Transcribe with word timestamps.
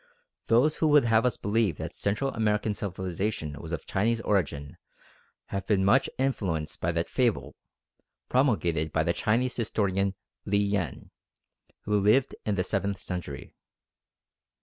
Those 0.47 0.77
who 0.77 0.87
would 0.87 1.05
have 1.05 1.27
us 1.27 1.37
believe 1.37 1.77
that 1.77 1.93
Central 1.93 2.31
American 2.33 2.73
civilisation 2.73 3.55
was 3.61 3.71
of 3.71 3.85
Chinese 3.85 4.19
origin 4.21 4.77
have 5.49 5.67
been 5.67 5.85
much 5.85 6.09
influenced 6.17 6.79
by 6.81 6.91
that 6.93 7.07
fable 7.07 7.53
promulgated 8.27 8.91
by 8.91 9.03
the 9.03 9.13
Chinese 9.13 9.55
historian 9.57 10.15
Li 10.43 10.57
Yen, 10.57 11.11
who 11.83 11.99
lived 11.99 12.33
in 12.47 12.55
the 12.55 12.63
seventh 12.63 12.97
century. 12.99 13.53